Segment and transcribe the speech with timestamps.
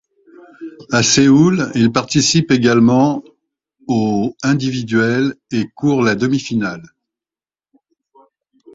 [0.91, 3.23] À Séoul, il participe également
[3.87, 6.91] au individiuel et court la demi-finale.